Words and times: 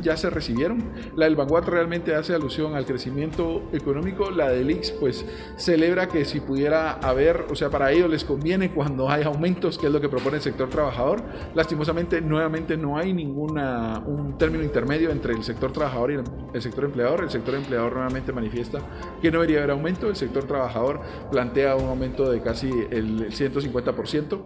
ya 0.00 0.16
se 0.16 0.30
recibieron. 0.30 0.92
La 1.16 1.24
del 1.26 1.36
Vanguard 1.36 1.68
realmente 1.68 2.14
hace 2.14 2.34
alusión 2.34 2.74
al 2.74 2.86
crecimiento 2.86 3.62
económico. 3.72 4.30
La 4.30 4.48
del 4.48 4.70
IX 4.70 4.90
pues 4.92 5.24
celebra 5.56 6.08
que 6.08 6.24
si 6.24 6.40
pudiera 6.40 6.92
haber, 6.92 7.46
o 7.50 7.54
sea, 7.54 7.70
para 7.70 7.92
ellos 7.92 8.10
les 8.10 8.24
conviene 8.24 8.70
cuando 8.70 9.08
hay 9.10 9.24
aumentos, 9.24 9.78
que 9.78 9.86
es 9.86 9.92
lo 9.92 10.00
que 10.00 10.08
propone 10.08 10.36
el 10.36 10.42
sector 10.42 10.68
trabajador. 10.68 11.22
Lastimosamente, 11.54 12.20
nuevamente 12.20 12.76
no 12.76 12.96
hay 12.96 13.12
ninguna 13.12 14.02
un 14.06 14.38
término 14.38 14.62
intermedio 14.62 15.10
entre 15.10 15.34
el 15.34 15.42
sector 15.42 15.72
trabajador 15.72 16.12
y 16.12 16.18
el 16.54 16.62
sector 16.62 16.84
empleador. 16.84 17.24
El 17.24 17.30
sector 17.30 17.54
empleador 17.54 17.94
nuevamente 17.94 18.32
manifiesta 18.32 18.80
que 19.20 19.30
no 19.30 19.40
debería 19.40 19.58
haber 19.58 19.70
aumento. 19.70 20.08
El 20.08 20.16
sector 20.16 20.44
trabajador 20.44 21.00
plantea 21.30 21.76
un 21.76 21.88
aumento 21.88 22.30
de 22.30 22.40
casi 22.40 22.70
el 22.90 23.30
150%. 23.30 24.42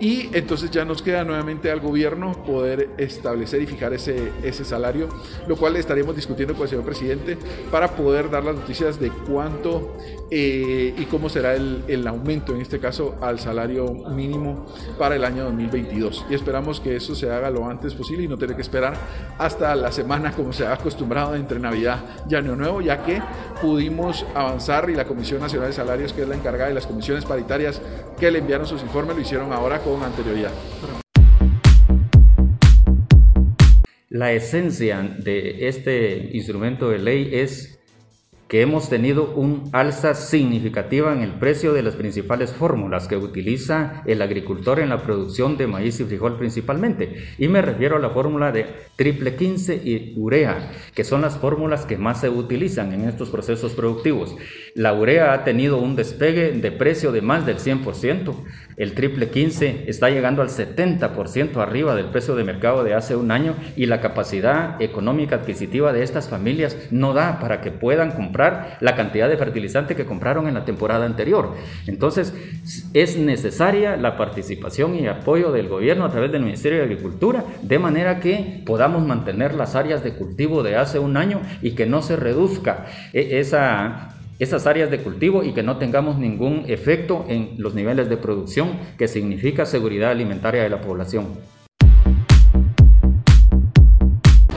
Y 0.00 0.30
entonces 0.36 0.70
ya 0.70 0.84
nos 0.84 1.02
queda 1.02 1.24
nuevamente 1.24 1.70
al 1.70 1.80
gobierno 1.80 2.32
poder 2.44 2.90
establecer 2.98 3.62
y 3.62 3.66
fijar 3.66 3.92
ese, 3.92 4.32
ese 4.42 4.63
salario, 4.64 5.08
lo 5.46 5.56
cual 5.56 5.76
estaremos 5.76 6.14
discutiendo 6.16 6.54
con 6.54 6.64
el 6.64 6.68
señor 6.68 6.84
presidente 6.84 7.38
para 7.70 7.88
poder 7.96 8.30
dar 8.30 8.44
las 8.44 8.54
noticias 8.54 8.98
de 9.00 9.10
cuánto 9.10 9.96
eh, 10.30 10.94
y 10.96 11.04
cómo 11.04 11.28
será 11.28 11.54
el, 11.54 11.84
el, 11.86 12.06
aumento, 12.06 12.54
en 12.54 12.60
este 12.60 12.78
caso, 12.78 13.14
al 13.20 13.38
salario 13.38 13.92
mínimo 13.92 14.66
para 14.98 15.16
el 15.16 15.24
año 15.24 15.44
2022. 15.44 16.26
Y 16.30 16.34
esperamos 16.34 16.80
que 16.80 16.96
eso 16.96 17.14
se 17.14 17.30
haga 17.30 17.50
lo 17.50 17.68
antes 17.68 17.94
posible 17.94 18.24
y 18.24 18.28
no 18.28 18.38
tener 18.38 18.56
que 18.56 18.62
esperar 18.62 18.96
hasta 19.38 19.74
la 19.76 19.92
semana 19.92 20.32
como 20.32 20.52
se 20.52 20.66
ha 20.66 20.72
acostumbrado 20.72 21.34
entre 21.34 21.58
Navidad 21.58 22.00
y 22.28 22.34
Año 22.34 22.56
Nuevo, 22.56 22.80
ya 22.80 23.02
que 23.04 23.22
pudimos 23.60 24.24
avanzar 24.34 24.90
y 24.90 24.94
la 24.94 25.04
Comisión 25.04 25.40
Nacional 25.40 25.68
de 25.68 25.74
Salarios, 25.74 26.12
que 26.12 26.22
es 26.22 26.28
la 26.28 26.34
encargada, 26.34 26.70
y 26.70 26.74
las 26.74 26.86
comisiones 26.86 27.24
paritarias 27.24 27.80
que 28.18 28.30
le 28.30 28.38
enviaron 28.38 28.66
sus 28.66 28.82
informes, 28.82 29.16
lo 29.16 29.22
hicieron 29.22 29.52
ahora 29.52 29.80
con 29.80 30.02
anterioridad. 30.02 30.52
La 34.14 34.30
esencia 34.30 35.02
de 35.02 35.66
este 35.66 36.30
instrumento 36.32 36.88
de 36.88 37.00
ley 37.00 37.30
es 37.32 37.73
que 38.54 38.60
hemos 38.60 38.88
tenido 38.88 39.32
un 39.34 39.68
alza 39.72 40.14
significativa 40.14 41.12
en 41.12 41.22
el 41.22 41.32
precio 41.32 41.72
de 41.72 41.82
las 41.82 41.96
principales 41.96 42.52
fórmulas 42.52 43.08
que 43.08 43.16
utiliza 43.16 44.04
el 44.06 44.22
agricultor 44.22 44.78
en 44.78 44.90
la 44.90 45.02
producción 45.02 45.56
de 45.56 45.66
maíz 45.66 45.98
y 45.98 46.04
frijol 46.04 46.38
principalmente. 46.38 47.16
Y 47.36 47.48
me 47.48 47.62
refiero 47.62 47.96
a 47.96 47.98
la 47.98 48.10
fórmula 48.10 48.52
de 48.52 48.66
triple 48.94 49.34
15 49.34 49.74
y 49.84 50.14
urea, 50.16 50.70
que 50.94 51.02
son 51.02 51.22
las 51.22 51.36
fórmulas 51.36 51.84
que 51.84 51.98
más 51.98 52.20
se 52.20 52.28
utilizan 52.28 52.92
en 52.92 53.08
estos 53.08 53.28
procesos 53.28 53.72
productivos. 53.72 54.36
La 54.76 54.94
urea 54.94 55.32
ha 55.32 55.42
tenido 55.42 55.78
un 55.78 55.96
despegue 55.96 56.52
de 56.52 56.70
precio 56.70 57.10
de 57.10 57.22
más 57.22 57.46
del 57.46 57.56
100%. 57.58 58.36
El 58.76 58.92
triple 58.92 59.30
15 59.30 59.86
está 59.88 60.10
llegando 60.10 60.42
al 60.42 60.48
70% 60.48 61.56
arriba 61.56 61.96
del 61.96 62.06
precio 62.06 62.36
de 62.36 62.44
mercado 62.44 62.84
de 62.84 62.94
hace 62.94 63.16
un 63.16 63.32
año 63.32 63.56
y 63.74 63.86
la 63.86 64.00
capacidad 64.00 64.80
económica 64.80 65.36
adquisitiva 65.36 65.92
de 65.92 66.04
estas 66.04 66.28
familias 66.28 66.76
no 66.92 67.14
da 67.14 67.40
para 67.40 67.60
que 67.60 67.72
puedan 67.72 68.12
comprar 68.12 68.43
la 68.80 68.94
cantidad 68.94 69.28
de 69.28 69.36
fertilizante 69.36 69.96
que 69.96 70.04
compraron 70.04 70.48
en 70.48 70.54
la 70.54 70.64
temporada 70.64 71.06
anterior. 71.06 71.54
Entonces, 71.86 72.34
es 72.92 73.16
necesaria 73.16 73.96
la 73.96 74.16
participación 74.16 74.94
y 74.94 75.06
apoyo 75.06 75.52
del 75.52 75.68
gobierno 75.68 76.04
a 76.04 76.10
través 76.10 76.32
del 76.32 76.42
Ministerio 76.42 76.78
de 76.78 76.84
Agricultura, 76.84 77.44
de 77.62 77.78
manera 77.78 78.20
que 78.20 78.62
podamos 78.66 79.06
mantener 79.06 79.54
las 79.54 79.74
áreas 79.74 80.02
de 80.02 80.14
cultivo 80.14 80.62
de 80.62 80.76
hace 80.76 80.98
un 80.98 81.16
año 81.16 81.40
y 81.62 81.72
que 81.72 81.86
no 81.86 82.02
se 82.02 82.16
reduzca 82.16 82.86
e-, 83.12 83.38
esa 83.40 84.10
esas 84.38 84.66
áreas 84.66 84.90
de 84.90 84.98
cultivo 84.98 85.44
y 85.44 85.52
que 85.52 85.62
no 85.62 85.76
tengamos 85.78 86.18
ningún 86.18 86.64
efecto 86.66 87.24
en 87.28 87.54
los 87.58 87.74
niveles 87.74 88.08
de 88.08 88.16
producción 88.16 88.78
que 88.98 89.06
significa 89.06 89.64
seguridad 89.64 90.10
alimentaria 90.10 90.64
de 90.64 90.70
la 90.70 90.80
población. 90.80 91.26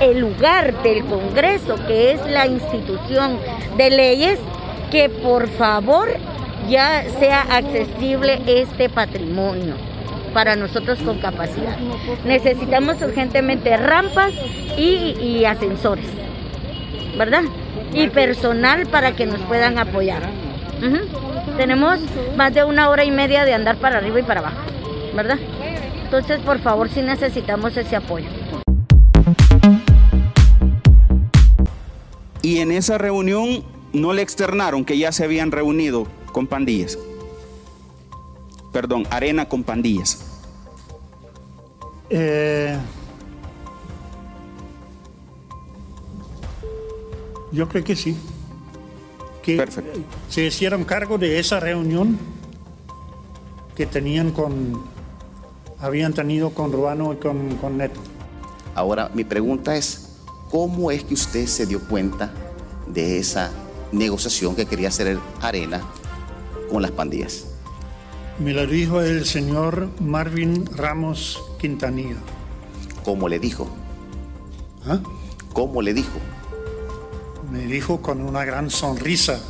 El 0.00 0.20
lugar 0.20 0.82
del 0.82 1.04
Congreso, 1.04 1.76
que 1.86 2.12
es 2.12 2.26
la 2.30 2.46
institución 2.46 3.38
de 3.76 3.90
leyes, 3.90 4.38
que 4.90 5.08
por 5.08 5.48
favor 5.48 6.08
ya 6.68 7.04
sea 7.18 7.42
accesible 7.42 8.40
este 8.46 8.88
patrimonio 8.88 9.74
para 10.34 10.54
nosotros 10.54 10.98
con 10.98 11.18
capacidad. 11.18 11.76
Necesitamos 12.24 13.00
urgentemente 13.00 13.76
rampas 13.76 14.32
y, 14.76 15.44
ascensores, 15.44 16.06
¿verdad? 17.16 17.42
y 17.92 18.08
personal 18.08 18.86
para 18.86 19.12
que 19.12 19.26
nos 19.26 19.40
puedan 19.42 19.78
apoyar. 19.78 20.22
Tenemos 21.56 22.00
más 22.36 22.52
de 22.52 22.64
una 22.64 22.90
hora 22.90 23.04
y 23.04 23.10
media 23.10 23.44
de 23.44 23.54
andar 23.54 23.76
para 23.76 23.98
arriba 23.98 24.20
y 24.20 24.22
para 24.22 24.40
abajo, 24.40 24.60
¿verdad? 25.14 25.38
Entonces, 26.04 26.38
por 26.40 26.58
favor, 26.58 26.88
sí 26.90 27.00
necesitamos 27.00 27.76
ese 27.76 27.96
apoyo. 27.96 28.26
Y 32.46 32.60
en 32.60 32.70
esa 32.70 32.96
reunión 32.96 33.64
no 33.92 34.12
le 34.12 34.22
externaron 34.22 34.84
que 34.84 34.96
ya 34.96 35.10
se 35.10 35.24
habían 35.24 35.50
reunido 35.50 36.06
con 36.30 36.46
pandillas. 36.46 36.96
Perdón, 38.72 39.04
arena 39.10 39.48
con 39.48 39.64
pandillas. 39.64 40.24
Eh, 42.08 42.78
Yo 47.50 47.68
creo 47.68 47.82
que 47.82 47.96
sí. 47.96 48.16
Que 49.42 49.60
se 50.28 50.44
hicieron 50.44 50.84
cargo 50.84 51.18
de 51.18 51.40
esa 51.40 51.58
reunión 51.58 52.16
que 53.74 53.86
tenían 53.86 54.30
con, 54.30 54.84
habían 55.80 56.12
tenido 56.12 56.50
con 56.50 56.70
Ruano 56.70 57.12
y 57.12 57.16
con, 57.16 57.56
con 57.56 57.76
Neto. 57.76 57.98
Ahora, 58.76 59.10
mi 59.12 59.24
pregunta 59.24 59.76
es, 59.76 60.05
¿cómo 60.50 60.90
es 60.90 61.04
que 61.04 61.14
usted 61.14 61.46
se 61.46 61.66
dio 61.66 61.80
cuenta 61.80 62.32
de 62.86 63.18
esa 63.18 63.50
negociación 63.92 64.54
que 64.54 64.66
quería 64.66 64.88
hacer 64.88 65.18
Arena 65.40 65.82
con 66.70 66.82
las 66.82 66.90
pandillas? 66.90 67.44
Me 68.38 68.52
lo 68.52 68.66
dijo 68.66 69.00
el 69.00 69.24
señor 69.24 69.88
Marvin 70.00 70.66
Ramos 70.66 71.42
Quintanilla. 71.58 72.16
¿Cómo 73.04 73.28
le 73.28 73.38
dijo? 73.38 73.68
¿Ah? 74.86 75.00
¿Cómo 75.52 75.80
le 75.80 75.94
dijo? 75.94 76.18
me 77.50 77.64
dijo 77.66 78.02
con 78.02 78.20
una 78.22 78.44
gran 78.44 78.70
sonrisa 78.70 79.40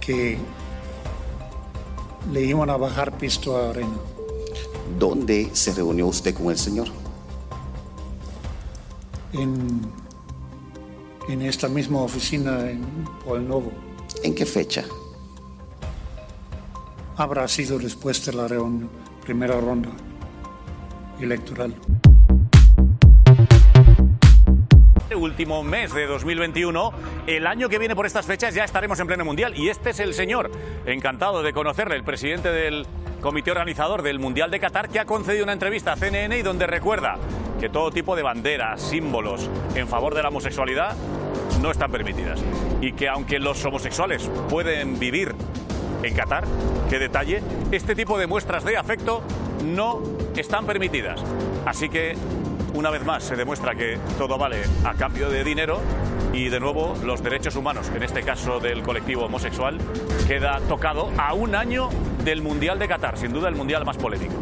que 0.00 0.38
le 2.32 2.42
iban 2.42 2.70
a 2.70 2.76
bajar 2.76 3.16
pisto 3.16 3.56
a 3.56 3.70
Arena. 3.70 3.96
¿Dónde 4.98 5.50
se 5.52 5.72
reunió 5.72 6.06
usted 6.06 6.34
con 6.34 6.50
el 6.50 6.58
Señor? 6.58 6.88
En, 9.38 9.80
en 11.28 11.42
esta 11.42 11.68
misma 11.68 12.00
oficina 12.00 12.70
en 12.70 12.82
Pueblo 13.24 13.48
Novo. 13.48 13.72
¿En 14.22 14.34
qué 14.34 14.46
fecha? 14.46 14.84
Habrá 17.16 17.46
sido 17.48 17.78
después 17.78 18.24
de 18.24 18.32
la 18.32 18.48
reunión, 18.48 18.90
primera 19.24 19.60
ronda 19.60 19.90
electoral. 21.20 21.74
último 25.16 25.64
mes 25.64 25.92
de 25.92 26.06
2021. 26.06 26.92
El 27.26 27.46
año 27.46 27.68
que 27.68 27.78
viene 27.78 27.96
por 27.96 28.06
estas 28.06 28.26
fechas 28.26 28.54
ya 28.54 28.64
estaremos 28.64 28.98
en 29.00 29.06
pleno 29.06 29.24
mundial 29.24 29.54
y 29.56 29.68
este 29.68 29.90
es 29.90 30.00
el 30.00 30.14
señor, 30.14 30.50
encantado 30.86 31.42
de 31.42 31.52
conocerle, 31.52 31.96
el 31.96 32.04
presidente 32.04 32.50
del 32.50 32.86
comité 33.20 33.50
organizador 33.50 34.02
del 34.02 34.18
Mundial 34.18 34.50
de 34.50 34.60
Qatar, 34.60 34.88
que 34.88 35.00
ha 35.00 35.04
concedido 35.04 35.44
una 35.44 35.52
entrevista 35.52 35.92
a 35.92 35.96
CNN 35.96 36.38
y 36.38 36.42
donde 36.42 36.66
recuerda 36.66 37.18
que 37.60 37.68
todo 37.68 37.90
tipo 37.90 38.16
de 38.16 38.22
banderas, 38.22 38.80
símbolos 38.80 39.48
en 39.74 39.88
favor 39.88 40.14
de 40.14 40.22
la 40.22 40.28
homosexualidad 40.28 40.96
no 41.60 41.70
están 41.70 41.90
permitidas 41.90 42.42
y 42.80 42.92
que 42.92 43.08
aunque 43.08 43.38
los 43.38 43.64
homosexuales 43.64 44.30
pueden 44.48 44.98
vivir 44.98 45.34
en 46.02 46.14
Qatar, 46.14 46.44
qué 46.90 46.98
detalle, 46.98 47.42
este 47.72 47.94
tipo 47.94 48.18
de 48.18 48.26
muestras 48.26 48.64
de 48.64 48.76
afecto 48.76 49.22
no 49.64 50.02
están 50.36 50.66
permitidas. 50.66 51.22
Así 51.64 51.88
que 51.88 52.14
una 52.74 52.90
vez 52.90 53.04
más 53.04 53.24
se 53.24 53.36
demuestra 53.36 53.74
que 53.74 53.98
todo 54.18 54.36
vale 54.36 54.62
a 54.84 54.94
cambio 54.94 55.30
de 55.30 55.42
dinero 55.42 55.80
y 56.32 56.50
de 56.50 56.60
nuevo 56.60 56.94
los 57.02 57.22
derechos 57.22 57.56
humanos, 57.56 57.90
en 57.94 58.02
este 58.02 58.22
caso 58.22 58.60
del 58.60 58.82
colectivo 58.82 59.24
homosexual, 59.24 59.78
queda 60.28 60.60
tocado 60.68 61.10
a 61.16 61.32
un 61.32 61.54
año 61.54 61.88
del 62.22 62.42
Mundial 62.42 62.78
de 62.78 62.88
Qatar, 62.88 63.16
sin 63.16 63.32
duda 63.32 63.48
el 63.48 63.54
Mundial 63.54 63.86
más 63.86 63.96
polémico. 63.96 64.34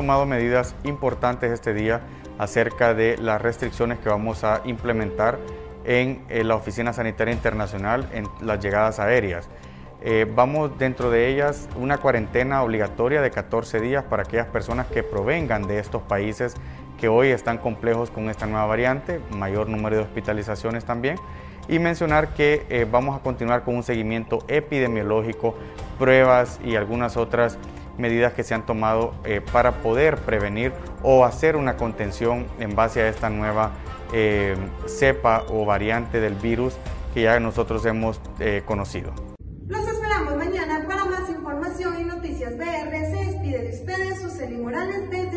Tomado 0.00 0.24
medidas 0.24 0.74
importantes 0.84 1.52
este 1.52 1.74
día 1.74 2.00
acerca 2.38 2.94
de 2.94 3.18
las 3.18 3.42
restricciones 3.42 3.98
que 3.98 4.08
vamos 4.08 4.44
a 4.44 4.62
implementar 4.64 5.38
en 5.84 6.24
la 6.30 6.54
Oficina 6.54 6.94
Sanitaria 6.94 7.34
Internacional 7.34 8.08
en 8.14 8.26
las 8.40 8.60
llegadas 8.60 8.98
aéreas. 8.98 9.50
Eh, 10.00 10.26
vamos 10.34 10.78
dentro 10.78 11.10
de 11.10 11.28
ellas 11.28 11.68
una 11.76 11.98
cuarentena 11.98 12.62
obligatoria 12.62 13.20
de 13.20 13.30
14 13.30 13.78
días 13.78 14.02
para 14.04 14.22
aquellas 14.22 14.46
personas 14.46 14.86
que 14.86 15.02
provengan 15.02 15.66
de 15.66 15.78
estos 15.78 16.00
países 16.00 16.54
que 16.98 17.08
hoy 17.08 17.28
están 17.28 17.58
complejos 17.58 18.10
con 18.10 18.30
esta 18.30 18.46
nueva 18.46 18.64
variante, 18.64 19.20
mayor 19.36 19.68
número 19.68 19.96
de 19.96 20.02
hospitalizaciones 20.04 20.86
también. 20.86 21.16
y 21.68 21.78
mencionar 21.78 22.32
que 22.32 22.64
eh, 22.70 22.86
vamos 22.90 23.16
a 23.16 23.22
continuar 23.22 23.64
con 23.64 23.76
un 23.76 23.82
seguimiento 23.82 24.38
epidemiológico, 24.48 25.54
pruebas 25.98 26.58
y 26.64 26.74
algunas 26.74 27.18
otras 27.18 27.58
medidas 28.00 28.32
que 28.32 28.42
se 28.42 28.54
han 28.54 28.66
tomado 28.66 29.14
eh, 29.24 29.40
para 29.52 29.82
poder 29.82 30.16
prevenir 30.16 30.72
o 31.02 31.24
hacer 31.24 31.56
una 31.56 31.76
contención 31.76 32.46
en 32.58 32.74
base 32.74 33.02
a 33.02 33.08
esta 33.08 33.30
nueva 33.30 33.72
eh, 34.12 34.56
cepa 34.86 35.44
o 35.48 35.64
variante 35.64 36.20
del 36.20 36.34
virus 36.34 36.74
que 37.14 37.22
ya 37.22 37.38
nosotros 37.40 37.84
hemos 37.86 38.20
conocido. 38.64 39.12
Los 39.66 39.86
esperamos 39.86 40.36
mañana 40.36 40.84
para 40.88 41.04
más 41.04 41.28
información 41.28 42.00
y 42.00 42.04
noticias 42.04 42.56
BR. 42.56 42.90
Se 42.90 43.24
despide 43.24 43.62
de 43.62 43.70
ustedes 43.70 44.20
Suseli 44.20 44.56
Morales 44.56 45.10
de 45.10 45.30